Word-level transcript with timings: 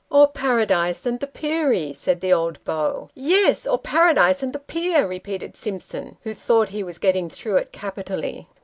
"Or 0.09 0.27
Paradise 0.29 1.05
and 1.05 1.19
the 1.19 1.27
Peri," 1.27 1.93
said 1.93 2.21
the 2.21 2.33
old 2.33 2.57
beau." 2.65 3.11
Yes; 3.13 3.67
or 3.67 3.77
Paradise 3.77 4.41
and 4.41 4.51
the 4.51 4.57
Peer," 4.57 5.05
repeated 5.05 5.55
Simpson, 5.55 6.17
who 6.23 6.33
thought 6.33 6.69
he 6.69 6.81
was 6.81 6.97
getting 6.97 7.29
through 7.29 7.57
it 7.57 7.71
capitally. 7.71 8.47